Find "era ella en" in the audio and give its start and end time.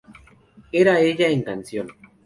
0.71-1.43